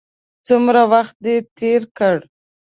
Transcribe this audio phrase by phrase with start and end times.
[0.47, 2.15] څومره وخت دې تېر کړ.